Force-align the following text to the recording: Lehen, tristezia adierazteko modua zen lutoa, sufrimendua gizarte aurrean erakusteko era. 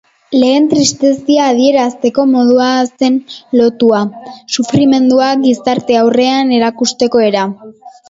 Lehen, 0.35 0.63
tristezia 0.69 1.49
adierazteko 1.49 2.25
modua 2.31 2.71
zen 2.87 3.21
lutoa, 3.61 4.03
sufrimendua 4.57 5.31
gizarte 5.47 6.03
aurrean 6.05 6.59
erakusteko 6.61 7.27
era. 7.33 7.51